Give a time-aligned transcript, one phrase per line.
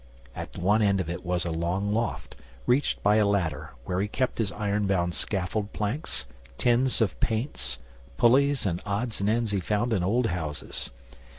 [0.35, 4.07] At one end of it was a long loft, reached by a ladder, where he
[4.07, 6.25] kept his iron bound scaffold planks,
[6.57, 7.77] tins of paints,
[8.17, 10.89] pulleys, and odds and ends he had found in old houses.